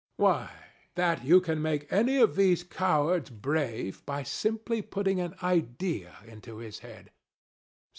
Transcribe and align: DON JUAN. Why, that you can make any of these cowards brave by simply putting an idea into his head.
DON 0.17 0.23
JUAN. 0.25 0.33
Why, 0.47 0.51
that 0.95 1.23
you 1.25 1.39
can 1.39 1.61
make 1.61 1.93
any 1.93 2.17
of 2.17 2.35
these 2.35 2.63
cowards 2.63 3.29
brave 3.29 4.03
by 4.03 4.23
simply 4.23 4.81
putting 4.81 5.19
an 5.19 5.35
idea 5.43 6.15
into 6.25 6.57
his 6.57 6.79
head. 6.79 7.11